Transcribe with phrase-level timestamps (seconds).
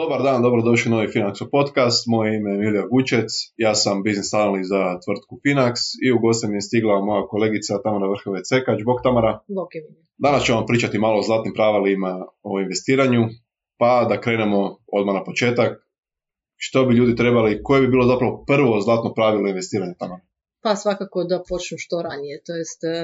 [0.00, 2.00] Dobar dan, dobrodošli u novi Finaxu podcast.
[2.06, 5.74] Moje ime je Emilija Gučec, ja sam biznis analist za tvrtku Finax
[6.04, 8.78] i u goste mi je stigla moja kolegica Tamara Vrhove Cekać.
[8.84, 9.32] Bog Tamara.
[9.48, 9.68] Bog
[10.18, 13.22] Danas ću vam pričati malo o zlatnim pravilima o investiranju,
[13.80, 14.60] pa da krenemo
[14.92, 15.89] odmah na početak.
[16.62, 20.24] Što bi ljudi trebali, koje bi bilo zapravo prvo zlatno pravilo investiranja Tamara?
[20.62, 22.96] Pa svakako da počnu što ranije, to jest e,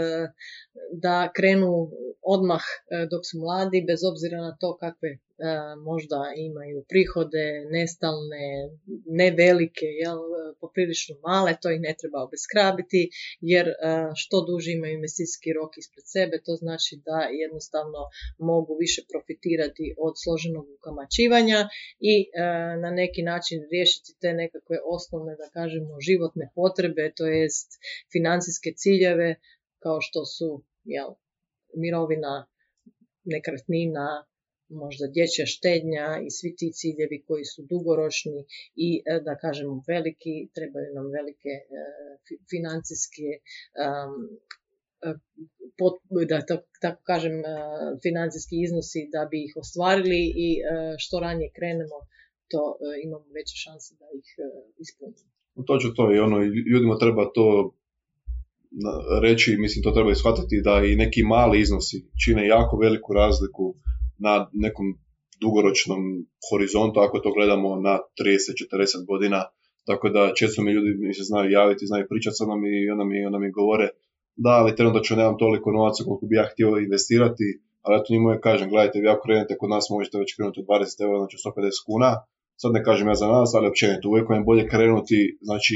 [0.93, 1.91] da krenu
[2.23, 8.47] odmah e, dok su mladi, bez obzira na to kakve E, možda imaju prihode nestalne,
[9.21, 10.21] ne velike, jel,
[10.61, 13.03] poprilično male, to ih ne treba obeskrabiti,
[13.41, 13.75] jer e,
[14.21, 18.01] što duže imaju investicijski rok ispred sebe, to znači da jednostavno
[18.39, 21.61] mogu više profitirati od složenog ukamačivanja
[22.13, 22.27] i e,
[22.85, 27.69] na neki način riješiti te nekakve osnovne, da kažemo, životne potrebe, to jest
[28.15, 29.29] financijske ciljeve,
[29.79, 31.11] kao što su jel,
[31.75, 32.47] mirovina,
[33.25, 34.27] nekretnina,
[34.69, 38.41] možda dječja štednja i svi ti ciljevi koji su dugoročni
[38.87, 41.65] i e, da kažemo veliki, trebaju nam velike e,
[42.51, 43.41] financijske e,
[46.31, 46.39] da
[46.81, 47.37] tako kažem
[48.03, 50.49] financijski iznosi da bi ih ostvarili i
[50.99, 51.99] što ranije krenemo
[52.51, 52.63] to
[53.05, 54.29] imamo veće šanse da ih
[54.85, 55.31] ispunimo.
[55.67, 56.37] Točno to i ono,
[56.73, 57.75] ljudima treba to
[59.23, 63.75] reći, mislim to treba shvatiti da i neki mali iznosi čine jako veliku razliku
[64.19, 64.87] na nekom
[65.41, 66.01] dugoročnom
[66.49, 69.41] horizontu, ako to gledamo na 30-40 godina,
[69.89, 73.05] tako da često mi ljudi mi se znaju javiti, znaju pričati sa nam i onda
[73.05, 73.89] mi, onda mi govore
[74.37, 77.47] da, ali trenutno nemam toliko novaca koliko bi ja htio investirati,
[77.83, 81.05] ali ja to njima kažem, gledajte, vi ako krenete kod nas možete već krenuti 20
[81.05, 82.11] eura, znači 150 kuna,
[82.61, 85.75] sad ne kažem ja za nas, ali općenito uvijek vam je bolje krenuti, znači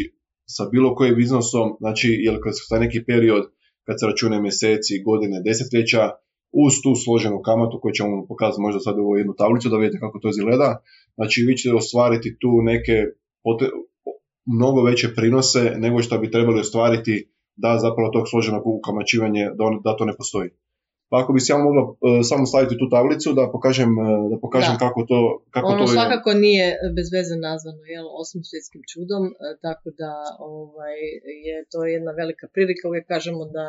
[0.56, 3.44] sa bilo kojim iznosom, znači jer kroz taj neki period
[3.86, 6.02] kad se račune mjeseci, godine, desetljeća,
[6.64, 10.18] uz tu složenu kamatu koju ćemo pokazati možda sad u jednu tablicu da vidite kako
[10.18, 10.68] to izgleda.
[11.14, 12.96] Znači vi ćete ostvariti tu neke
[14.56, 17.14] mnogo veće prinose nego što bi trebali ostvariti
[17.56, 20.50] da zapravo tog složenog ukamačivanja da, da to ne postoji.
[21.10, 21.96] Pa ako bi se ja mogla uh,
[22.30, 25.18] samo staviti tu tablicu da pokažem, uh, da pokažem kako to
[25.54, 26.66] kako ono to svakako nije
[26.96, 29.34] bez veze nazvano jel, osam svjetskim čudom, uh,
[29.66, 30.98] tako da ovaj,
[31.46, 32.88] je to jedna velika prilika.
[32.88, 33.66] Uvijek kažemo da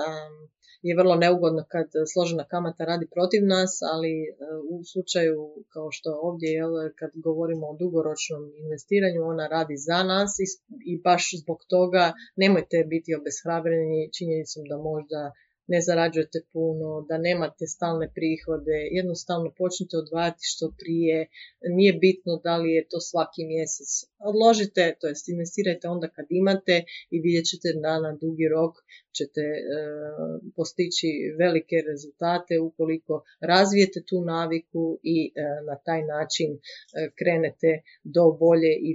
[0.00, 0.34] um,
[0.82, 4.28] je vrlo neugodno kad složena kamata radi protiv nas, ali e,
[4.70, 5.38] u slučaju
[5.72, 10.46] kao što ovdje jel, kad govorimo o dugoročnom investiranju, ona radi za nas i,
[10.92, 15.20] i baš zbog toga nemojte biti obeshrabreni činjenicom da možda
[15.72, 21.26] ne zarađujete puno, da nemate stalne prihode, jednostavno počnite odvajati što prije,
[21.76, 23.90] nije bitno da li je to svaki mjesec.
[24.30, 26.74] Odložite, to jest investirajte onda kad imate
[27.10, 28.74] i vidjet ćete da na dugi rok
[29.18, 29.58] ćete e,
[30.56, 31.08] postići
[31.42, 33.14] velike rezultate ukoliko
[33.52, 34.84] razvijete tu naviku
[35.16, 35.30] i e,
[35.68, 36.58] na taj način e,
[37.18, 37.70] krenete
[38.14, 38.90] do bolje i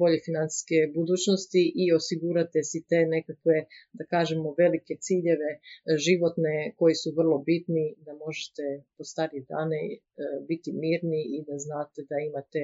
[0.00, 3.56] bolje financijske budućnosti i osigurate si te nekakve,
[3.98, 5.50] da kažemo, velike ciljeve
[6.06, 8.64] životne koji su vrlo bitni da možete
[8.96, 9.80] po starije dane
[10.48, 12.62] biti mirni i da znate da imate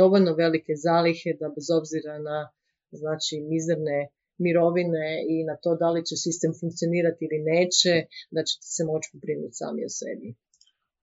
[0.00, 2.38] dovoljno velike zalihe da bez obzira na
[3.00, 3.98] znači mizerne
[4.46, 7.92] mirovine i na to da li će sistem funkcionirati ili neće,
[8.34, 10.28] da ćete se moći pobrinuti sami o sebi.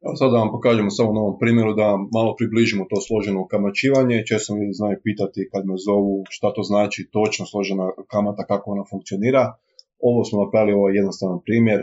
[0.05, 1.87] A sad da vam pokažemo samo na ovom primjeru da
[2.17, 4.25] malo približimo to složeno kamačivanje.
[4.29, 8.83] Često mi znaju pitati kad me zovu šta to znači točno složena kamata, kako ona
[8.91, 9.43] funkcionira.
[9.99, 11.79] Ovo smo napravili ovaj jednostavan primjer.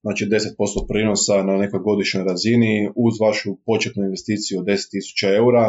[0.00, 5.66] Znači 10% prinosa na nekoj godišnjoj razini uz vašu početnu investiciju od 10.000 eura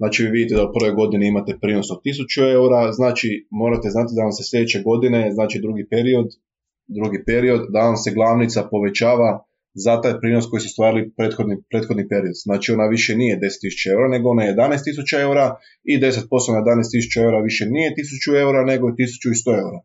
[0.00, 4.12] Znači vi vidite da u prvoj godini imate prinos od 1000 eura, znači morate znati
[4.16, 6.28] da vam se sljedeće godine, znači drugi period,
[6.98, 9.30] drugi period, da vam se glavnica povećava
[9.84, 12.34] za taj prinos koji su stvarili prethodni, prethodni period.
[12.46, 15.46] Znači ona više nije 10.000 eura, nego ona je 11.000 eura
[15.84, 19.78] i 10% na 11.000 eura više nije 1.000 eura, nego je 1.100 eura.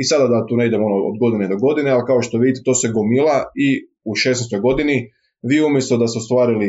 [0.00, 2.60] I sada da tu ne idemo ono od godine do godine, ali kao što vidite
[2.64, 3.36] to se gomila
[3.66, 3.68] i
[4.10, 4.60] u 16.
[4.66, 4.96] godini
[5.48, 6.68] vi umjesto da ste ostvarili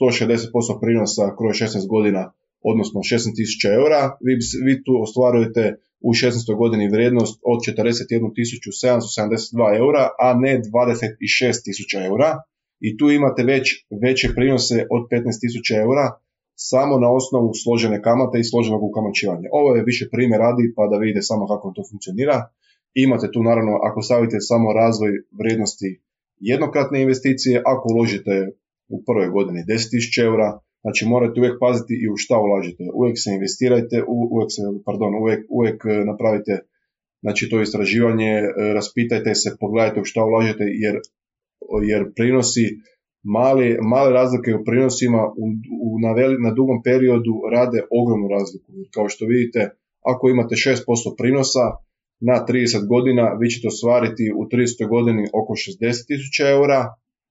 [0.00, 2.22] 160% prinosa kroz 16 godina,
[2.70, 4.34] odnosno 16.000 eura, vi,
[4.66, 5.64] vi tu ostvarujete
[6.08, 6.56] u 16.
[6.62, 12.30] godini vrijednost od 41.772 eura, a ne 26.000 eura.
[12.86, 13.64] I tu imate već
[14.02, 16.06] veće prinose od 15.000 eura
[16.70, 19.48] samo na osnovu složene kamate i složenog ukamačivanja.
[19.52, 22.36] Ovo je više primjer radi pa da vidite samo kako to funkcionira.
[23.04, 25.90] Imate tu naravno ako stavite samo razvoj vrijednosti
[26.52, 28.34] jednokratne investicije, ako uložite
[28.94, 30.48] u prvoj godini 10.000 eura,
[30.84, 32.84] Znači morate uvijek paziti i u šta ulažete.
[32.94, 33.96] Uvijek se investirajte,
[34.34, 36.58] uvijek se, pardon, uvijek, uvijek e, napravite
[37.20, 40.94] znači to istraživanje, e, raspitajte se, pogledajte u šta ulažete jer,
[41.90, 42.66] jer prinosi,
[43.22, 45.44] mali, male razlike u prinosima u,
[45.86, 46.10] u, na,
[46.48, 48.72] na dugom periodu rade ogromnu razliku.
[48.94, 49.70] Kao što vidite,
[50.12, 51.66] ako imate 6% prinosa
[52.20, 56.80] na 30 godina, vi ćete ostvariti u 30 godini oko 60.000 eura,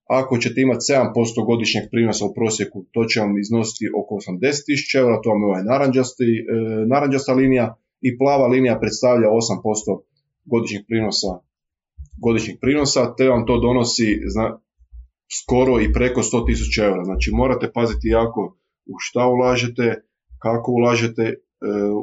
[0.09, 5.21] ako ćete imati 7% godišnjeg prinosa u prosjeku, to će vam iznositi oko 80.000 eura,
[5.21, 5.65] to vam je ovaj e,
[6.94, 10.01] naranđasta linija i plava linija predstavlja 8%
[10.45, 11.31] godišnjeg prinosa,
[12.25, 14.07] godišnjeg prinosa, te vam to donosi
[15.42, 17.04] skoro i preko 100.000 eura.
[17.04, 19.96] Znači morate paziti jako u šta ulažete,
[20.42, 21.36] kako ulažete, e,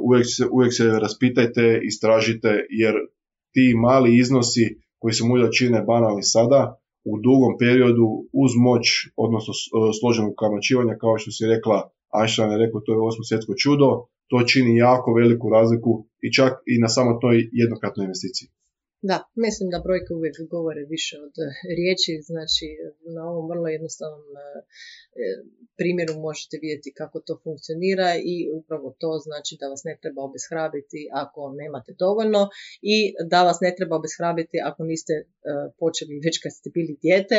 [0.06, 2.94] uvijek se, uvijek se raspitajte, istražite, jer
[3.54, 4.64] ti mali iznosi
[4.98, 6.60] koji se možda čine banalni sada,
[7.04, 8.08] u dugom periodu
[8.42, 8.84] uz moć,
[9.16, 9.56] odnosno e,
[10.00, 11.78] složenog kamačivanja, kao što si rekla,
[12.18, 13.88] Einstein je rekao to je osmo svjetsko čudo,
[14.30, 15.92] to čini jako veliku razliku
[16.26, 18.48] i čak i na samo toj jednokratnoj investiciji.
[19.10, 21.48] Da, mislim da brojke uvijek govore više od eh,
[21.78, 22.66] riječi, znači
[23.16, 24.44] na ovom vrlo jednostavnom eh,
[25.22, 25.38] eh,
[25.80, 31.00] primjeru možete vidjeti kako to funkcionira i upravo to znači da vas ne treba obeshrabriti
[31.22, 32.42] ako nemate dovoljno
[32.94, 32.96] i
[33.32, 35.14] da vas ne treba obeshrabriti ako niste
[35.82, 37.38] počeli već kad ste bili dijete.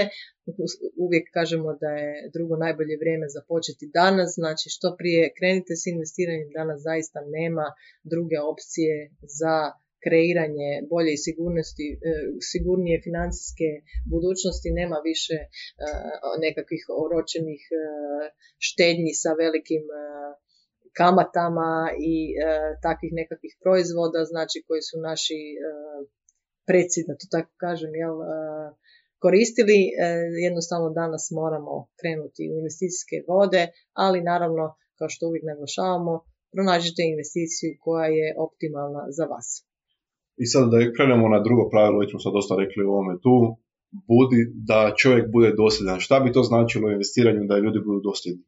[1.06, 5.84] Uvijek kažemo da je drugo najbolje vrijeme za početi danas, znači što prije krenite s
[5.94, 7.68] investiranjem, danas zaista nema
[8.14, 8.94] druge opcije
[9.40, 9.54] za
[10.06, 11.98] kreiranje bolje i sigurnosti, e,
[12.52, 13.70] sigurnije financijske
[14.14, 15.48] budućnosti, nema više e,
[16.46, 17.76] nekakvih oročenih e,
[18.68, 19.86] štednji sa velikim
[21.00, 21.74] kamatama
[22.12, 22.16] i
[22.86, 25.40] takvih nekakvih proizvoda, znači koji su naši
[26.70, 28.16] preci, da to tako kažem, jel,
[29.24, 29.80] koristili.
[30.48, 33.64] Jednostavno danas moramo krenuti u investicijske vode,
[34.04, 34.66] ali naravno,
[34.98, 36.14] kao što uvijek naglašavamo,
[36.54, 39.50] pronađite investiciju koja je optimalna za vas.
[40.44, 43.36] I sad da krenemo na drugo pravilo, već smo sad dosta rekli u ovome tu,
[43.92, 46.00] budi da čovjek bude dosljedan.
[46.00, 48.44] Šta bi to značilo u investiranju da ljudi budu dosljedni?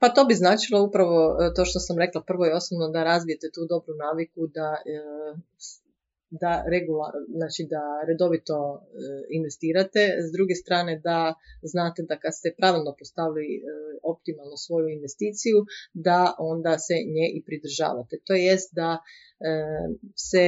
[0.00, 3.46] Pa to bi značilo upravo e, to što sam rekla prvo i osnovno da razvijete
[3.54, 4.96] tu dobru naviku da e,
[6.42, 8.78] da regular, znači da redovito e,
[9.38, 11.34] investirate, s druge strane da
[11.72, 13.48] znate da kad ste pravilno postavili
[14.12, 15.58] optimalno svoju investiciju,
[16.06, 18.14] da onda se nje i pridržavate.
[18.26, 18.90] To jest da
[20.30, 20.44] se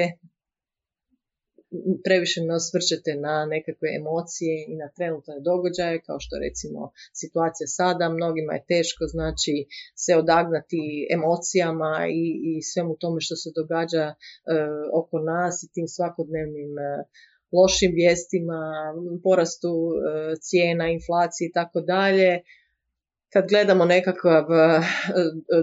[2.05, 6.81] previše ne osvrćete na nekakve emocije i na trenutne događaje, kao što recimo
[7.20, 9.55] situacija sada, mnogima je teško znači
[10.05, 10.82] se odagnati
[11.17, 11.93] emocijama
[12.23, 14.15] i, i svemu tome što se događa e,
[15.00, 16.82] oko nas i tim svakodnevnim e,
[17.59, 18.61] lošim vijestima,
[19.26, 19.97] porastu e,
[20.47, 22.31] cijena, inflacije i tako dalje
[23.32, 24.82] kad gledamo nekakav e, e,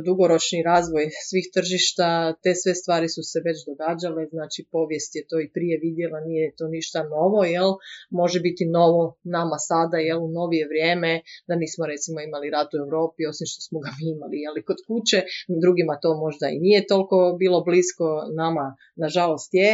[0.06, 2.07] dugoročni razvoj svih tržišta,
[2.44, 6.56] te sve stvari su se već događale, znači povijest je to i prije vidjela, nije
[6.57, 7.71] to ništa novo, jel?
[8.09, 12.77] Može biti novo nama sada, jel, u novije vrijeme, da nismo recimo imali rat u
[12.85, 15.19] Europi, osim što smo ga mi imali, jel, kod kuće,
[15.63, 18.07] drugima to možda i nije toliko bilo blisko,
[18.41, 18.65] nama
[18.95, 19.71] nažalost je.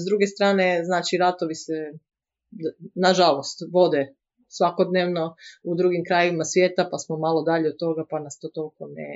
[0.00, 1.78] s druge strane, znači ratovi se
[3.06, 4.02] nažalost vode
[4.58, 5.24] svakodnevno
[5.62, 9.10] u drugim krajevima svijeta, pa smo malo dalje od toga, pa nas to toliko ne,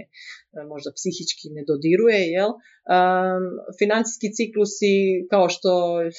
[0.57, 2.51] e, možda psihički ne dodiruje, jel?
[2.97, 3.45] Um,
[3.81, 4.95] financijski ciklusi
[5.33, 5.73] kao što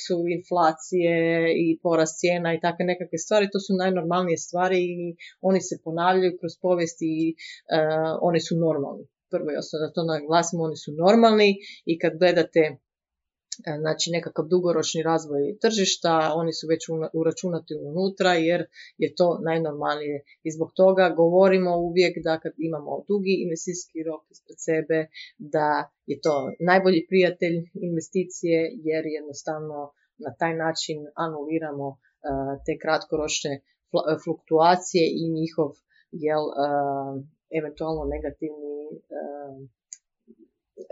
[0.05, 1.15] su inflacije
[1.63, 6.37] i porast cijena i takve nekakve stvari, to su najnormalnije stvari i oni se ponavljaju
[6.39, 9.05] kroz povijest i uh, oni su normalni.
[9.31, 11.49] Prvo je da to naglasimo, oni su normalni
[11.85, 12.61] i kad gledate
[13.79, 16.81] znači nekakav dugoročni razvoj tržišta, oni su već
[17.13, 18.61] uračunati unutra jer
[18.97, 20.23] je to najnormalnije.
[20.43, 25.67] I zbog toga govorimo uvijek da kad imamo dugi investicijski rok ispred sebe, da
[26.05, 29.91] je to najbolji prijatelj investicije jer jednostavno
[30.25, 31.97] na taj način anuliramo e,
[32.65, 33.53] te kratkoročne
[34.23, 35.71] fluktuacije i njihov
[36.11, 36.67] jel, e,
[37.59, 38.73] eventualno negativni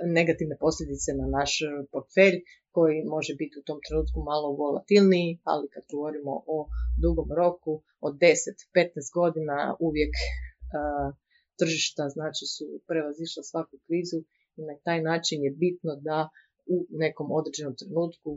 [0.05, 2.37] negativne posljedice na naš e, portfelj
[2.71, 6.57] koji može biti u tom trenutku malo volatilniji, ali kad govorimo o
[7.03, 7.73] dugom roku
[8.07, 11.15] od 10-15 godina uvijek uh,
[11.59, 14.19] tržišta znači su prevazišla svaku krizu
[14.57, 16.29] i na taj način je bitno da
[16.73, 18.31] u nekom određenom trenutku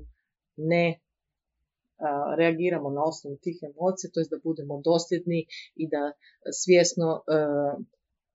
[0.57, 1.01] ne
[2.37, 6.03] reagiramo na osnovu tih emocija, to je da budemo dosljedni i da
[6.61, 7.09] svjesno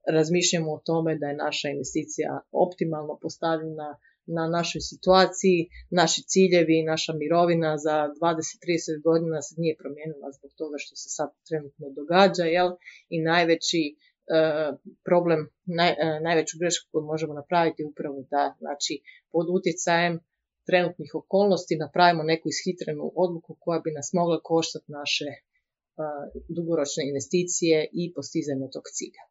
[0.08, 7.14] razmišljamo o tome da je naša investicija optimalno postavljena na našoj situaciji, naši ciljevi, naša
[7.14, 12.70] mirovina za 20-30 godina se nije promijenila zbog toga što se sad trenutno događa, jel?
[13.10, 13.82] I najveći
[15.08, 15.42] problem,
[16.28, 18.94] najveću grešku koju možemo napraviti upravo da, znači,
[19.32, 20.20] pod utjecajem
[20.68, 25.26] trenutnih okolnosti napravimo neku ishitrenu odluku koja bi nas mogla koštati naše
[26.58, 29.24] dugoročne investicije i postizanje tog cilja.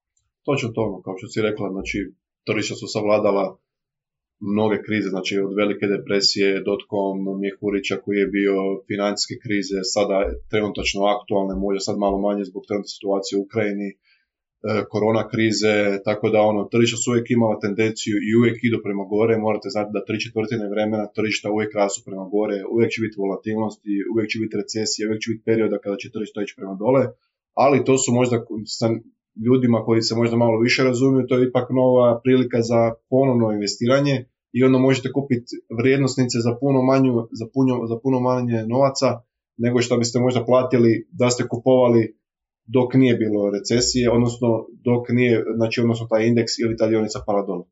[0.48, 1.98] Točno to, kao što si rekla, znači
[2.46, 3.44] tržišta su savladala
[4.52, 8.54] mnoge krize, znači od velike depresije, dotcom, Mjehurića koji je bio
[8.88, 10.16] financijske krize, sada
[10.50, 13.88] trenutačno aktualne, možda sad malo manje zbog trenutne situacije u Ukrajini,
[14.72, 15.74] E, korona krize,
[16.08, 19.90] tako da ono, tržišta su uvijek imala tendenciju i uvijek idu prema gore, morate znati
[19.94, 24.38] da tri četvrtine vremena tržišta uvijek rasu prema gore, uvijek će biti volatilnosti, uvijek će
[24.42, 27.02] biti recesija, uvijek će biti perioda kada će tržište ići prema dole,
[27.64, 28.36] ali to su možda
[29.46, 34.24] ljudima koji se možda malo više razumiju, to je ipak nova prilika za ponovno investiranje
[34.52, 39.08] i onda možete kupiti vrijednosnice za puno, manju, za puno, za puno manje novaca
[39.56, 42.16] nego što biste možda platili da ste kupovali
[42.66, 47.64] dok nije bilo recesije, odnosno dok nije, znači odnosno taj indeks ili ta dionica pala.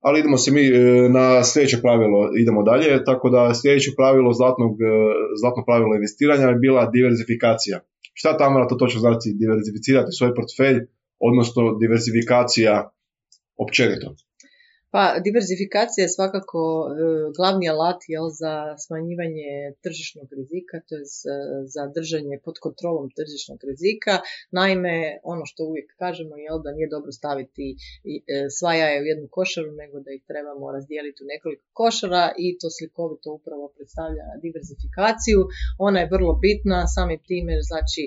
[0.00, 4.72] Ali idemo se mi e, na sljedeće pravilo, idemo dalje, tako da sljedeće pravilo zlatnog,
[4.72, 4.84] e,
[5.40, 7.80] zlatno pravilo investiranja je bila diversifikacija.
[8.20, 10.78] Šta tamo to točno znači diversificirati svoj portfelj,
[11.28, 12.90] odnosno diversifikacija
[13.64, 14.08] općenito?
[14.94, 16.92] Pa diversifikacija je svakako e,
[17.36, 18.54] glavni alat jel, za
[18.84, 19.50] smanjivanje
[19.84, 21.04] tržišnog rizika, to je
[21.74, 24.14] za držanje pod kontrolom tržišnog rizika.
[24.58, 24.94] Naime,
[25.32, 27.78] ono što uvijek kažemo je da nije dobro staviti e,
[28.56, 32.66] sva jaja u jednu košaru, nego da ih trebamo razdijeliti u nekoliko košara i to
[32.76, 35.40] slikovito upravo predstavlja diversifikaciju.
[35.86, 38.02] Ona je vrlo bitna, sami primjer, znači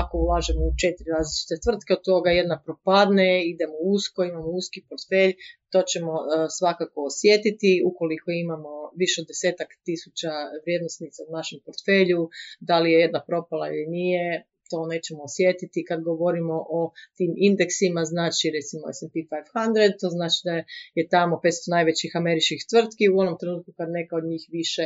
[0.00, 5.32] ako ulažemo u četiri različite tvrtke, od toga jedna propadne, idemo usko, imamo uski portfelj,
[5.76, 6.24] to ćemo e,
[6.58, 7.82] svakako osjetiti.
[7.90, 10.32] Ukoliko imamo više od desetak tisuća
[10.64, 12.22] vrijednosnica u našem portfelju,
[12.68, 14.26] da li je jedna propala ili nije,
[14.70, 15.84] to nećemo osjetiti.
[15.88, 16.80] Kad govorimo o
[17.16, 19.14] tim indeksima, znači recimo S&P
[19.54, 20.52] 500, to znači da
[20.98, 23.04] je tamo 500 najvećih američkih tvrtki.
[23.08, 24.84] U onom trenutku kad neka od njih više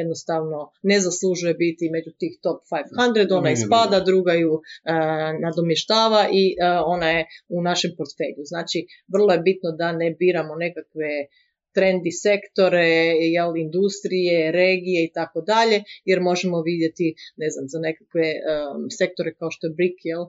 [0.00, 4.60] jednostavno ne zaslužuje biti među tih top 500, ona ispada, druga ju uh,
[5.44, 8.42] nadomještava i uh, ona je u našem portfelju.
[8.52, 8.78] Znači,
[9.14, 11.10] vrlo je bitno da ne biramo nekakve
[11.74, 12.88] trendi sektore,
[13.36, 19.34] jel, industrije, regije i tako dalje, jer možemo vidjeti, ne znam, za nekakve um, sektore
[19.34, 20.28] kao što je BRIC, jel, uh,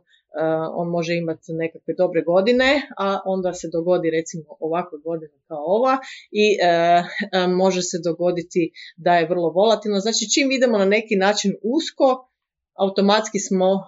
[0.74, 5.98] on može imati nekakve dobre godine, a onda se dogodi recimo ovakve godine kao ova
[6.32, 10.00] i uh, može se dogoditi da je vrlo volatilno.
[10.00, 12.28] Znači čim idemo na neki način usko,
[12.74, 13.82] automatski smo uh,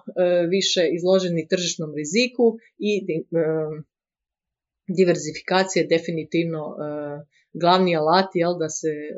[0.50, 3.84] više izloženi tržišnom riziku i um,
[4.98, 6.62] diversifikacija je definitivno
[7.62, 9.14] glavni alat jel, da se e,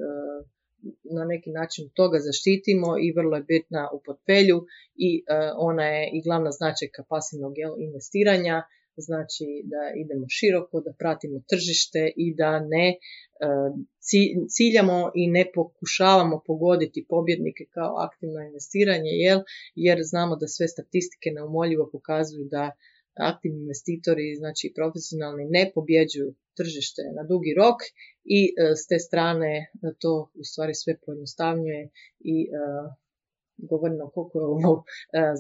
[1.19, 4.59] na neki način toga zaštitimo i vrlo je bitna u portfelju
[4.97, 5.23] i e,
[5.57, 8.63] ona je i glavna značajka pasivnog jel, investiranja,
[8.97, 12.97] znači da idemo široko, da pratimo tržište i da ne e,
[14.57, 19.41] ciljamo i ne pokušavamo pogoditi pobjednike kao aktivno investiranje, jel,
[19.75, 22.71] jer znamo da sve statistike neumoljivo pokazuju da
[23.19, 27.79] aktivni investitori, znači profesionalni, ne pobjeđuju tržište na dugi rok
[28.25, 29.67] i e, s te strane e,
[30.03, 32.49] to u stvari sve pojednostavljuje i e,
[33.57, 34.85] govorimo koliko je ovo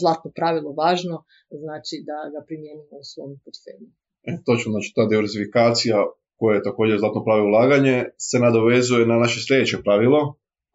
[0.00, 1.16] zlatno pravilo važno,
[1.50, 3.88] znači da ga primijenimo u svom portfelju.
[4.28, 5.98] E, točno, znači ta diversifikacija
[6.38, 7.96] koja je također zlatno pravilo ulaganje
[8.28, 10.20] se nadovezuje na naše sljedeće pravilo,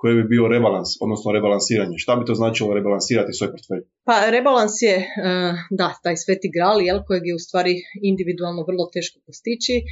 [0.02, 1.96] koji bi bio rebalans, odnosno rebalansiranje.
[2.04, 3.84] Šta bi to značilo rebalansirati svoj portfelj?
[4.08, 5.06] Pa rebalans je, e,
[5.80, 7.74] da, taj sveti gral, jel, kojeg je u stvari
[8.12, 9.76] individualno vrlo teško postići.
[9.82, 9.84] E,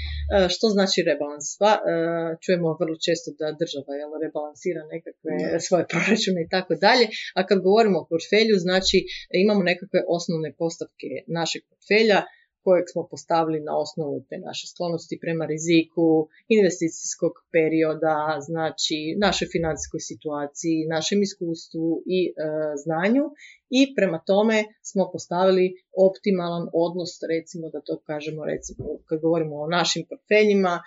[0.53, 1.47] što znači rebalans?
[1.61, 1.79] Pa, e,
[2.43, 5.31] čujemo vrlo često da država jel, rebalansira nekakve
[5.67, 7.05] svoje proračune i tako dalje,
[7.37, 8.97] a kad govorimo o portfelju, znači
[9.43, 12.19] imamo nekakve osnovne postavke našeg portfelja,
[12.63, 19.99] kojeg smo postavili na osnovu te naše sklonosti prema riziku, investicijskog perioda, znači našoj financijskoj
[19.99, 22.31] situaciji, našem iskustvu i e,
[22.83, 23.25] znanju
[23.69, 25.65] i prema tome smo postavili
[26.07, 30.83] optimalan odnos, recimo da to kažemo, recimo kad govorimo o našim portfeljima, e,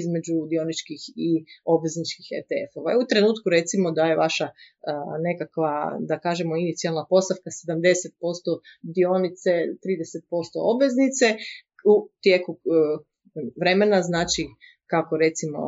[0.00, 1.30] između dioničkih i
[1.74, 2.90] obvezničkih ETF-ova.
[3.02, 4.52] U trenutku recimo da je vaša e,
[5.28, 5.72] nekakva,
[6.10, 9.50] da kažemo, inicijalna postavka 70% dionice,
[9.84, 11.26] 30% obveznice,
[11.92, 12.58] u tijeku e,
[13.60, 14.42] vremena, znači
[14.92, 15.60] kako recimo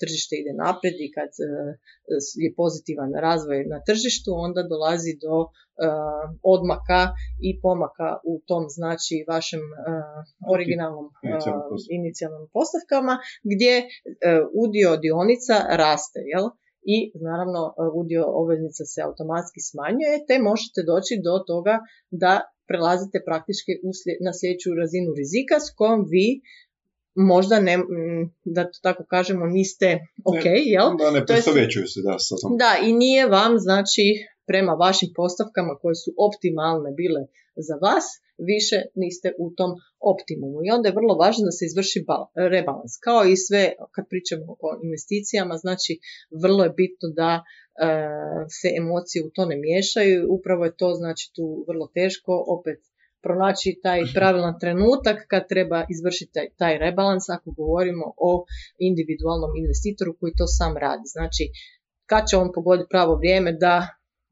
[0.00, 1.46] tržište ide naprijed i kad e,
[2.44, 5.48] je pozitivan razvoj na tržištu, onda dolazi do e,
[6.54, 7.00] odmaka
[7.48, 9.66] i pomaka u tom znači vašem e,
[10.54, 11.06] originalnom
[11.98, 13.14] inicijalnom postavkama
[13.52, 13.74] gdje
[14.64, 16.46] udio dionica raste, jel?
[16.94, 16.96] i
[17.28, 17.60] naravno
[18.00, 21.74] udio obveznica se automatski smanjuje, te možete doći do toga
[22.22, 22.32] da
[22.70, 23.72] prelazite praktički
[24.26, 26.28] na sljedeću razinu rizika s kojom vi
[27.14, 27.78] možda ne,
[28.44, 30.88] da to tako kažemo, niste ok, jel?
[30.98, 32.18] Da, ne se, da,
[32.58, 34.02] Da, i nije vam, znači,
[34.46, 37.22] prema vašim postavkama koje su optimalne bile
[37.68, 38.06] za vas,
[38.50, 39.70] više niste u tom
[40.12, 40.58] optimumu.
[40.64, 42.00] I onda je vrlo važno da se izvrši
[42.54, 42.92] rebalans.
[43.06, 43.62] Kao i sve,
[43.94, 45.92] kad pričamo o investicijama, znači
[46.42, 47.42] vrlo je bitno da e,
[48.58, 50.18] se emocije u to ne miješaju.
[50.38, 52.80] Upravo je to znači tu vrlo teško opet
[53.22, 58.44] pronaći taj pravilan trenutak kad treba izvršiti taj, taj rebalans ako govorimo o
[58.78, 61.06] individualnom investitoru koji to sam radi.
[61.16, 61.44] Znači,
[62.06, 63.74] kad će on pogoditi pravo vrijeme da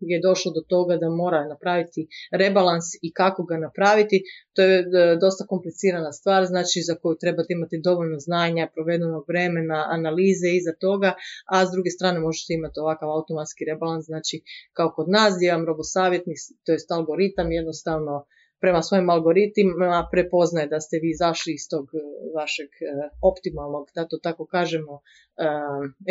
[0.00, 2.08] je došlo do toga da mora napraviti
[2.42, 4.22] rebalans i kako ga napraviti.
[4.54, 4.84] To je e,
[5.20, 11.10] dosta komplicirana stvar, znači za koju trebate imati dovoljno znanja, provedenog vremena, analize iza toga,
[11.52, 14.36] a s druge strane možete imati ovakav automatski rebalans, znači
[14.72, 18.14] kao kod nas gdje vam robosavjetnik, to je algoritam, jednostavno
[18.60, 21.98] prema svojim algoritmima prepoznaje da ste vi izašli iz tog e,
[22.36, 22.86] vašeg e,
[23.30, 25.00] optimalnog, da to tako kažemo,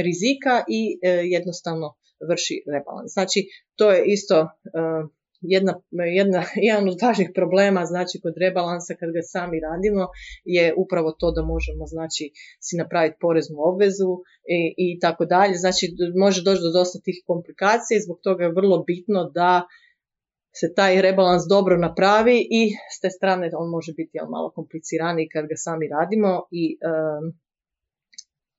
[0.08, 0.82] rizika i
[1.36, 1.88] jednostavno
[2.29, 3.12] vrši rebalans.
[3.13, 3.39] Znači,
[3.75, 4.48] to je isto
[5.41, 10.08] jedna, jedna, jedan od važnih problema znači kod rebalansa kad ga sami radimo
[10.44, 12.32] je upravo to da možemo znači
[12.65, 14.12] si napraviti poreznu obvezu
[14.58, 15.56] i, i tako dalje.
[15.56, 15.84] Znači
[16.15, 19.68] može doći do dosta tih komplikacija i zbog toga je vrlo bitno da
[20.51, 25.29] se taj rebalans dobro napravi i s te strane on može biti jel, malo kompliciraniji
[25.29, 27.34] kad ga sami radimo i um,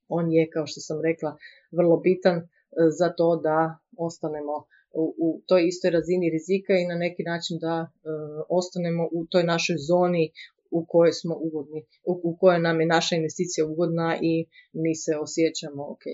[0.08, 1.36] on je kao što sam rekla
[1.72, 2.48] vrlo bitan
[2.98, 4.56] za to da ostanemo
[4.92, 8.08] u, u toj istoj razini rizika i na neki način da e,
[8.48, 10.32] ostanemo u toj našoj zoni
[10.70, 15.12] u kojoj smo ugodni, u, u kojoj nam je naša investicija ugodna i mi se
[15.16, 16.04] osjećamo ok.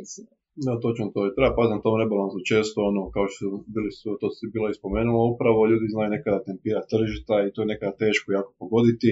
[0.64, 1.34] Da, točno to je.
[1.36, 3.44] Treba paziti na tom rebalansu često, ono, kao što
[3.74, 7.70] bili su, to si bila ispomenula, upravo ljudi znaju nekada tempirati tržišta i to je
[7.72, 9.10] nekada teško jako pogoditi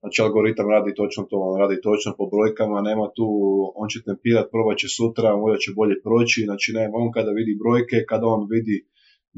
[0.00, 3.26] Znači algoritam radi točno to, on radi točno po brojkama, nema tu,
[3.80, 7.60] on će tempirat, probat će sutra, možda će bolje proći, znači nema, on kada vidi
[7.62, 8.76] brojke, kada on vidi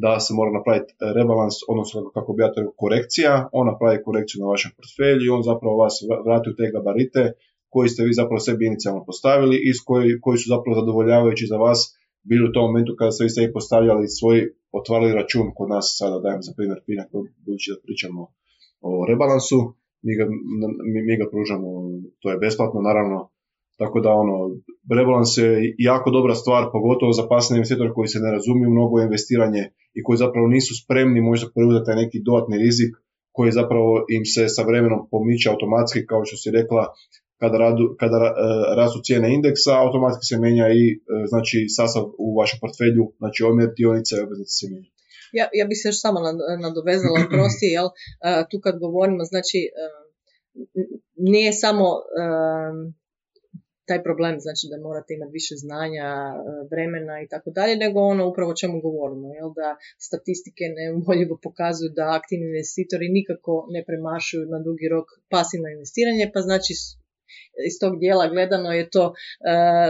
[0.02, 4.50] da se mora napraviti rebalans, odnosno kako bi ja to korekcija, on napravi korekciju na
[4.52, 5.94] vašem portfelju i on zapravo vas
[6.26, 7.22] vrati u te gabarite
[7.72, 11.80] koji ste vi zapravo sebi inicijalno postavili i koji, koji su zapravo zadovoljavajući za vas
[12.28, 14.38] bili u tom momentu kada ste vi sebi postavljali svoj,
[14.78, 17.04] otvarali račun kod nas, sada dajem za primjer Pina,
[17.44, 18.20] budući da pričamo
[18.88, 19.59] o rebalansu,
[20.06, 20.24] mi ga,
[21.09, 21.68] mi, ga pružamo,
[22.20, 23.18] to je besplatno naravno,
[23.80, 24.37] tako da ono,
[24.98, 29.04] rebalans je jako dobra stvar, pogotovo za pasne investitore koji se ne razumiju mnogo u
[29.09, 29.62] investiranje
[29.94, 32.92] i koji zapravo nisu spremni možda preuzeti taj neki dodatni rizik
[33.33, 36.83] koji zapravo im se sa vremenom pomiče automatski, kao što si rekla,
[37.42, 38.31] kada, radu, kada uh,
[38.79, 41.00] rastu cijene indeksa, automatski se mijenja i uh,
[41.33, 44.90] znači sastav u vašem portfelju, znači omjer dionice i obveznice se mijenja.
[45.38, 46.18] Ja, ja bih se još samo
[46.66, 47.88] nadovezala, prosti, jel,
[48.50, 49.59] tu kad govorimo, znači,
[51.16, 51.87] nije samo
[53.90, 56.09] taj problem, znači da morate imati više znanja,
[56.72, 59.68] vremena i tako dalje, nego ono upravo o čemu govorimo, jel, da
[60.07, 66.40] statistike neumoljivo pokazuju da aktivni investitori nikako ne premašuju na dugi rok pasivno investiranje, pa
[66.48, 66.72] znači
[67.66, 69.12] iz tog dijela gledano je to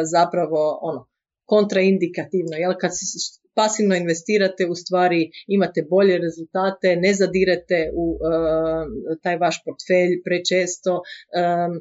[0.04, 1.08] zapravo ono
[1.44, 2.90] kontraindikativno, jel, kad
[3.54, 8.20] pasivno investirate, u stvari imate bolje rezultate, ne zadirete u uh,
[9.22, 10.92] taj vaš portfelj prečesto,
[11.40, 11.72] um,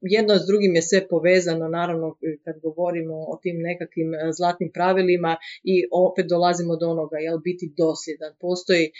[0.00, 5.36] jedno s drugim je sve povezano, naravno kad govorimo o tim nekakvim e, zlatnim pravilima
[5.64, 8.32] i opet dolazimo do onoga, jel biti dosljedan.
[8.40, 8.90] Postoji e,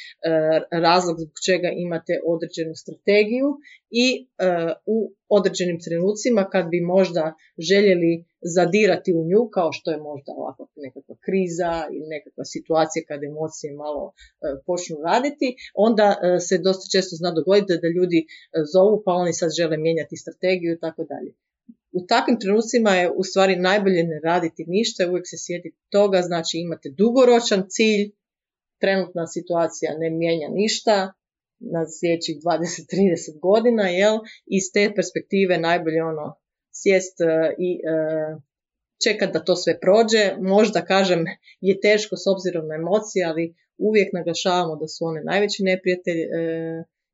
[0.70, 3.48] razlog zbog čega imate određenu strategiju
[3.90, 8.24] i e, u određenim trenucima kad bi možda željeli
[8.56, 13.72] zadirati u nju, kao što je možda ovakva nekakva kriza ili nekakva situacija kad emocije
[13.72, 14.12] malo
[14.66, 16.06] počnu raditi, onda
[16.48, 18.20] se dosta često zna dogoditi da ljudi
[18.72, 21.32] zovu pa oni sad žele mijenjati strategiju i tako dalje.
[21.98, 26.54] U takvim trenucima je u stvari najbolje ne raditi ništa, uvijek se sjetiti toga, znači
[26.58, 28.04] imate dugoročan cilj,
[28.80, 31.12] trenutna situacija ne mijenja ništa,
[31.60, 34.16] na sljedećih 20-30 godina, jel?
[34.46, 36.26] Iz te perspektive najbolje ono
[36.72, 37.78] sjest e, i e,
[39.04, 40.36] čekat da to sve prođe.
[40.40, 41.24] Možda kažem
[41.60, 46.28] je teško s obzirom na emocije, ali uvijek naglašavamo da su one najveći neprijatelj e,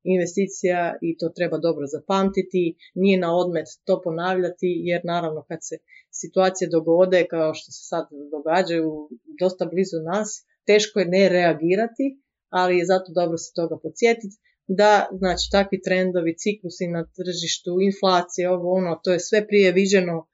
[0.05, 5.77] investicija i to treba dobro zapamtiti, nije na odmet to ponavljati jer naravno kad se
[6.11, 9.09] situacije dogode kao što se sad događaju
[9.41, 12.07] dosta blizu nas, teško je ne reagirati,
[12.49, 18.51] ali je zato dobro se toga podsjetiti da znači takvi trendovi, ciklusi na tržištu, inflacije,
[18.51, 20.27] ovo ono, to je sve prije viđeno e,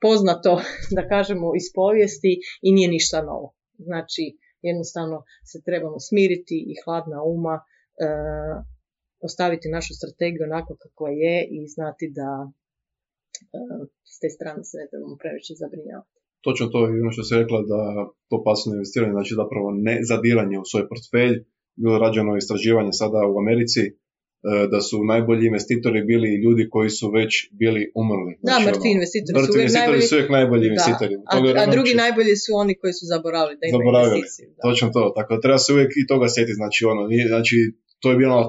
[0.00, 0.52] poznato
[0.96, 3.54] da kažemo iz povijesti i nije ništa novo.
[3.78, 4.24] Znači
[4.62, 7.56] jednostavno se trebamo smiriti i hladna uma
[9.28, 12.30] ostaviti našu strategiju onako kakva je i znati da
[14.12, 16.18] s te strane se ne trebamo previše zabrinjavati.
[16.46, 17.80] Točno to i ono što se rekla da
[18.30, 21.36] to pasivno investiranje, znači zapravo ne zadiranje u svoj portfelj,
[21.82, 23.92] bilo rađeno istraživanje sada u Americi, e,
[24.72, 28.32] da su najbolji investitori bili ljudi koji su već bili umrli.
[28.40, 30.02] Znači, da, mrtvi ono, investitori su uvijek najbolji.
[30.08, 31.14] su uvijek najbolji investitori.
[31.32, 34.18] A, a drugi najbolji su oni koji su zaboravili da imaju zaboravili.
[34.18, 34.48] investiciju.
[34.56, 34.62] Da.
[34.66, 37.56] Točno to, tako treba se uvijek i toga sjetiti, znači ono, znači
[38.00, 38.44] to je bio ono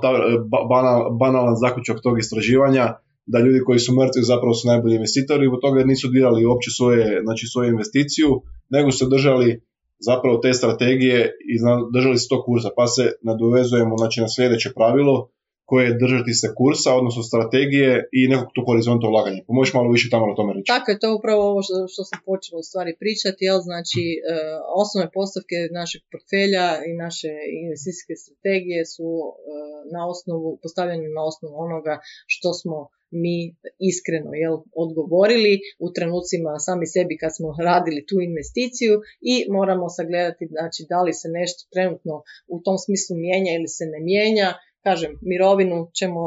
[0.73, 2.85] banal, banalan zaključak tog istraživanja,
[3.25, 7.21] da ljudi koji su mrtvi zapravo su najbolji investitori, zbog toga nisu dirali uopće svoje,
[7.25, 8.29] znači svoju investiciju,
[8.69, 9.49] nego su držali
[9.99, 11.55] zapravo te strategije i
[11.93, 15.29] držali se tog kursa, pa se nadovezujemo znači, na sljedeće pravilo,
[15.69, 19.41] koje je držati se kursa, odnosno strategije i nekog tu horizonta ulaganja.
[19.49, 20.71] Pomoći malo više tamo o tome reći.
[20.75, 23.59] Tako je, to upravo ovo što, što sam počela u stvari pričati, jel?
[23.69, 24.17] znači e,
[24.81, 27.31] osnovne postavke našeg portfelja i naše
[27.63, 29.29] investicijske strategije su e,
[29.95, 31.93] na osnovu, postavljene na osnovu onoga
[32.33, 32.77] što smo
[33.23, 33.37] mi
[33.91, 35.53] iskreno jel, odgovorili
[35.85, 38.93] u trenucima sami sebi kad smo radili tu investiciju
[39.31, 42.13] i moramo sagledati znači, da li se nešto trenutno
[42.55, 44.49] u tom smislu mijenja ili se ne mijenja,
[44.87, 46.21] kažem, mirovinu ćemo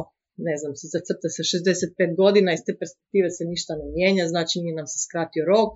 [0.48, 4.54] ne znam, si zacrta se 65 godina, iz te perspektive se ništa ne mijenja, znači
[4.62, 5.74] nije nam se skratio rok,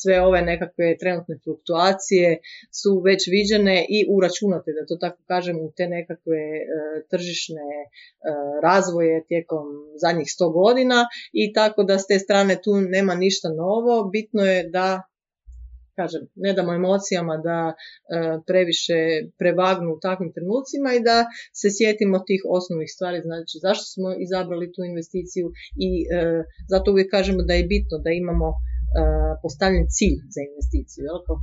[0.00, 2.28] sve ove nekakve trenutne fluktuacije
[2.80, 6.62] su već viđene i uračunate, da to tako kažem, u te nekakve e,
[7.10, 7.86] tržišne e,
[8.66, 9.66] razvoje tijekom
[10.02, 10.98] zadnjih 100 godina
[11.32, 14.88] i tako da s te strane tu nema ništa novo, bitno je da
[15.98, 17.74] kažem, ne damo emocijama da e,
[18.48, 18.98] previše
[19.40, 21.16] prevagnu u takvim trenucima i da
[21.60, 25.46] se sjetimo tih osnovnih stvari, znači zašto smo izabrali tu investiciju
[25.88, 26.06] i e,
[26.72, 28.56] zato uvijek kažemo da je bitno da imamo e,
[29.44, 31.18] postavljen cilj za investiciju, jel?
[31.26, 31.36] kao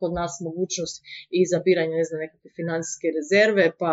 [0.00, 0.96] kod nas mogućnost
[1.44, 3.92] izabiranja ne znam, nekakve financijske rezerve, pa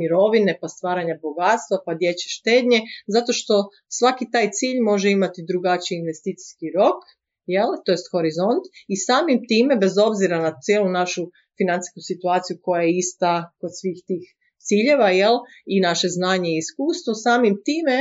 [0.00, 2.78] mirovine, pa stvaranja bogatstva, pa dječje štednje,
[3.14, 3.54] zato što
[3.98, 6.98] svaki taj cilj može imati drugačiji investicijski rok
[7.46, 11.22] jel, to jest horizont i samim time, bez obzira na cijelu našu
[11.58, 14.24] financijsku situaciju koja je ista kod svih tih
[14.68, 15.36] ciljeva jel,
[15.74, 17.96] i naše znanje i iskustvo, samim time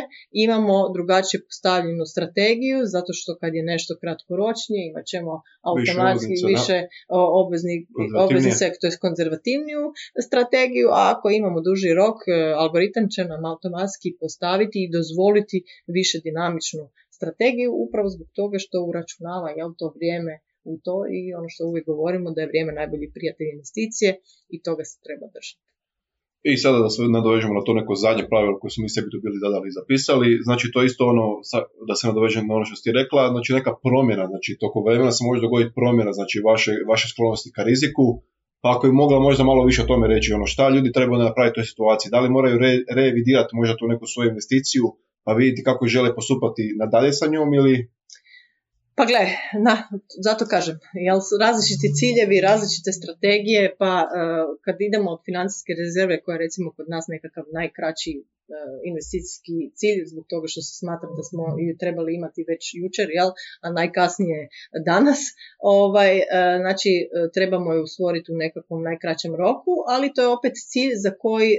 [0.46, 5.34] imamo drugačije postavljenu strategiju, zato što kad je nešto kratkoročnije imat ćemo
[5.72, 6.78] automatski više, više
[7.42, 7.76] obvezni,
[8.24, 9.82] obvezni sektor, to konzervativniju
[10.28, 12.32] strategiju, a ako imamo duži rok, e,
[12.64, 15.58] algoritam će nam automatski postaviti i dozvoliti
[15.98, 16.84] više dinamičnu
[17.18, 20.34] strategiju upravo zbog toga što uračunava jel, to vrijeme
[20.72, 24.10] u to i ono što uvijek govorimo da je vrijeme najbolji prijatelj investicije
[24.56, 25.66] i toga se treba držati.
[26.52, 29.18] I sada da se nadovežemo na to neko zadnje pravilo koje smo mi sebi tu
[29.26, 31.26] bili zadali i zapisali, znači to je isto ono,
[31.90, 35.22] da se nadovežem na ono što ste rekla, znači neka promjena, znači tokom vremena se
[35.28, 38.06] može dogoditi promjena, znači vaše, vaše sklonosti ka riziku,
[38.62, 41.54] pa ako je mogla možda malo više o tome reći, ono šta ljudi trebaju napraviti
[41.54, 44.86] u toj situaciji, da li moraju re, revidirati možda tu neku svoju investiciju,
[45.26, 47.76] pa vidjeti kako žele postupati nadalje sa njom ili...
[48.98, 49.24] Pa gle,
[49.68, 49.74] na,
[50.26, 54.10] zato kažem, jel različiti ciljevi, različite strategije, pa uh,
[54.66, 58.26] kad idemo od financijske rezerve koja je recimo kod nas nekakav najkraći uh,
[58.90, 63.30] investicijski cilj zbog toga što se smatra da smo ju trebali imati već jučer, jel,
[63.66, 64.40] a najkasnije
[64.90, 65.20] danas,
[65.60, 66.24] ovaj, uh,
[66.64, 66.92] znači
[67.36, 71.52] trebamo ju stvoriti u nekakvom najkraćem roku, ali to je opet cilj za koji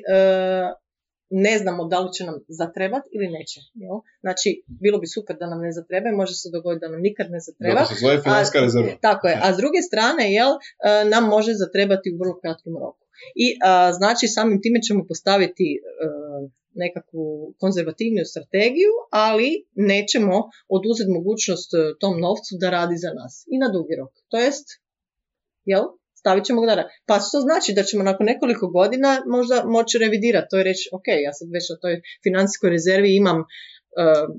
[1.30, 3.60] ne znamo da li će nam zatrebati ili neće.
[3.74, 3.96] Jel?
[4.20, 7.40] Znači, bilo bi super da nam ne zatreba, može se dogoditi da nam nikad ne
[7.40, 7.80] zatreba.
[7.80, 8.90] Da, se financijska rezerva.
[9.00, 10.58] Tako je, a s druge strane, jel, e,
[11.04, 13.04] nam može zatrebati u vrlo kratkom roku.
[13.34, 15.80] I a, znači samim time ćemo postaviti e,
[16.74, 20.36] nekakvu konzervativnu strategiju, ali nećemo
[20.68, 24.12] oduzeti mogućnost e, tom novcu da radi za nas i na dugi rok.
[24.28, 24.66] To jest,
[25.64, 25.84] jel,
[26.26, 30.50] stavit ćemo ga da Pa to znači da ćemo nakon nekoliko godina možda moći revidirati.
[30.50, 33.44] To i reći, ok, ja sad već na toj financijskoj rezervi imam e,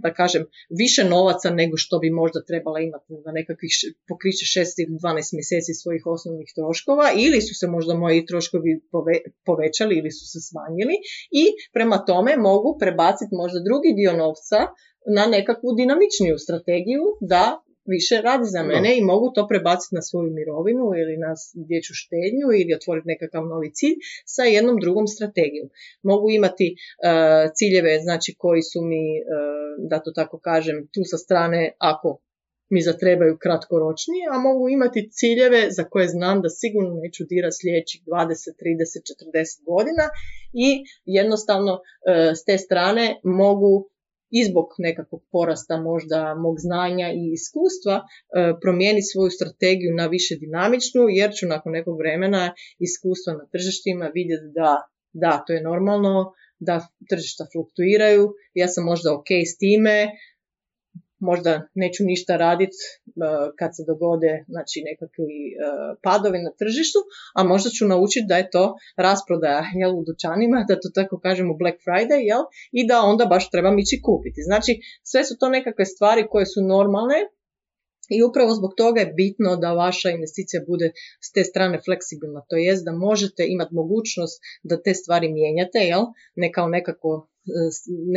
[0.04, 0.44] da kažem,
[0.82, 3.74] više novaca nego što bi možda trebala imati na nekakvih
[4.10, 8.72] pokriće 6 ili 12 mjeseci svojih osnovnih troškova ili su se možda moji troškovi
[9.50, 10.96] povećali ili su se smanjili
[11.42, 11.44] i
[11.76, 14.60] prema tome mogu prebaciti možda drugi dio novca
[15.18, 17.44] na nekakvu dinamičniju strategiju da
[17.88, 21.32] više radi za mene i mogu to prebaciti na svoju mirovinu ili na
[21.70, 25.70] dječju štednju ili otvoriti nekakav novi cilj sa jednom drugom strategijom.
[26.04, 31.18] Mogu imati uh, ciljeve znači koji su mi, uh, da to tako kažem, tu sa
[31.18, 32.20] strane ako
[32.70, 38.02] mi zatrebaju kratkoročnije, a mogu imati ciljeve za koje znam da sigurno neću dirati sljedećih
[38.06, 39.00] 20, 30,
[39.34, 40.06] 40 godina
[40.54, 41.82] i jednostavno uh,
[42.40, 43.90] s te strane mogu
[44.32, 48.04] i zbog nekakvog porasta možda mog znanja i iskustva e,
[48.62, 54.48] promijeni svoju strategiju na više dinamičnu jer ću nakon nekog vremena iskustva na tržištima vidjeti
[54.60, 54.72] da
[55.14, 56.76] Da, to je normalno, da
[57.10, 59.98] tržišta fluktuiraju, ja sam možda ok s time,
[61.20, 63.14] možda neću ništa raditi uh,
[63.60, 67.00] kad se dogode znači, nekakvi uh, padovi na tržištu,
[67.36, 71.54] a možda ću naučiti da je to rasprodaja jel, u dućanima, da to tako kažemo
[71.62, 74.42] Black Friday, jel, i da onda baš trebam ići kupiti.
[74.50, 74.72] Znači,
[75.04, 77.20] sve su to nekakve stvari koje su normalne,
[78.10, 80.92] i upravo zbog toga je bitno da vaša investicija bude
[81.26, 86.04] s te strane fleksibilna, to jest da možete imati mogućnost da te stvari mijenjate, jel?
[86.36, 87.37] ne kao nekako e,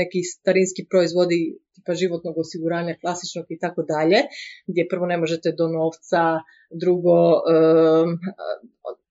[0.01, 4.19] neki starinski proizvodi tipa životnog osiguranja klasičnog i tako dalje,
[4.67, 6.23] gdje prvo ne možete do novca,
[6.83, 7.17] drugo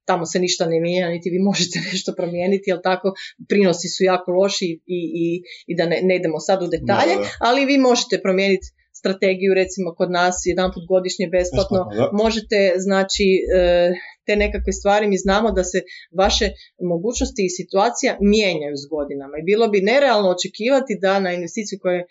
[0.09, 3.07] tamo se ništa ne mijenja, niti vi možete nešto promijeniti, jel tako,
[3.49, 5.27] prinosi su jako loši i, i,
[5.69, 7.15] i da ne, ne idemo sad u detalje,
[7.47, 8.67] ali vi možete promijeniti
[8.99, 11.79] strategiju recimo kod nas jedan put godišnje besplatno,
[12.23, 13.91] možete znači e,
[14.29, 15.79] te nekakve stvari mi znamo da se
[16.21, 16.47] vaše
[16.93, 21.99] mogućnosti i situacija mijenjaju s godinama i bilo bi nerealno očekivati da na investiciju koja
[21.99, 22.05] e,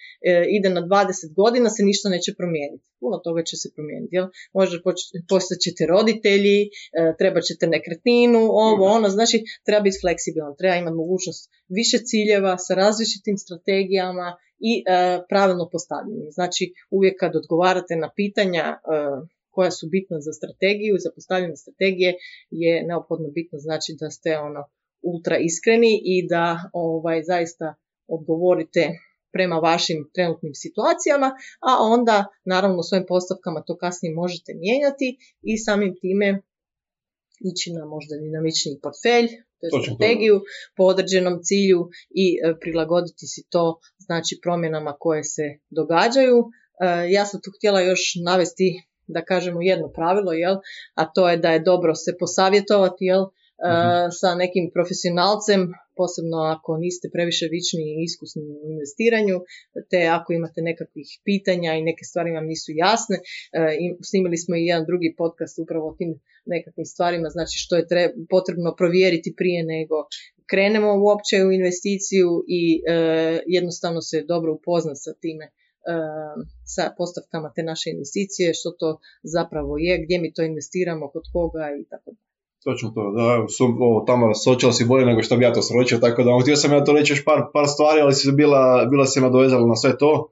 [0.56, 2.86] ide na 20 godina se ništa neće promijeniti.
[3.02, 4.16] Puno toga će se promijeniti.
[4.16, 4.26] Jel?
[4.58, 4.76] Možda
[5.32, 6.68] postat ćete roditelji, e,
[7.20, 11.42] treba ćete nekretninu, ovo, ono, znači treba biti fleksibilan, treba imati mogućnost
[11.78, 14.28] više ciljeva sa različitim strategijama
[14.70, 14.82] i e,
[15.30, 16.30] pravilno postavljenim.
[16.38, 16.64] Znači
[16.96, 18.64] uvijek kad odgovarate na pitanja
[19.58, 22.10] koja su bitna za strategiju, za postavljanje strategije
[22.50, 24.62] je neophodno bitno znači da ste ono
[25.10, 27.74] ultra iskreni i da ovaj zaista
[28.16, 28.82] odgovorite
[29.32, 31.28] prema vašim trenutnim situacijama,
[31.68, 35.08] a onda naravno svojim postavkama to kasnije možete mijenjati
[35.42, 36.28] i samim time
[37.50, 40.36] ići na možda dinamični portfelj, to je strategiju
[40.76, 41.80] po određenom cilju
[42.22, 43.64] i e, prilagoditi si to
[43.98, 46.36] znači promjenama koje se događaju.
[46.44, 46.46] E,
[47.16, 50.56] ja sam tu htjela još navesti da kažemo jedno pravilo, jel?
[50.94, 53.24] a to je da je dobro se posavjetovati jel?
[53.58, 54.10] Mhm.
[54.20, 55.60] sa nekim profesionalcem,
[55.96, 59.36] posebno ako niste previše vični i iskusni u investiranju,
[59.90, 63.16] te ako imate nekakvih pitanja i neke stvari vam nisu jasne.
[64.08, 66.10] snimili smo i jedan drugi podcast upravo o tim
[66.46, 67.86] nekakvim stvarima, znači što je
[68.30, 69.96] potrebno provjeriti prije nego
[70.50, 72.94] krenemo uopće u investiciju i e,
[73.46, 75.46] jednostavno se dobro upoznati sa time
[76.74, 78.88] sa postavkama te naše investicije, što to
[79.22, 82.28] zapravo je, gdje mi to investiramo, kod koga i tako dalje.
[82.64, 85.98] Točno to, da, su, ovo, tamo sočila si bolje nego što bi ja to sročio,
[85.98, 89.06] tako da htio sam ja to reći još par, par stvari, ali si bila, bila
[89.06, 90.30] si nadovezala na sve to.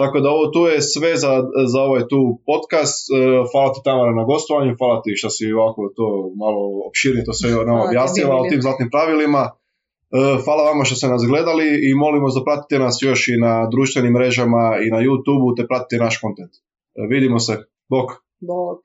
[0.00, 1.32] Tako da ovo tu je sve za,
[1.72, 2.96] za ovaj tu podcast.
[3.10, 3.16] E,
[3.50, 6.06] hvala ti Tamara na gostovanju, hvala ti što si ovako to
[6.42, 9.42] malo opširnije to sve nam objasnila o tim zlatnim pravilima.
[10.12, 13.68] E, hvala vama što ste nas gledali i molimo da pratite nas još i na
[13.70, 16.52] društvenim mrežama i na YouTube te pratite naš kontent.
[16.54, 16.60] E,
[17.10, 17.52] vidimo se.
[17.88, 18.10] Bok.
[18.40, 18.80] Bok.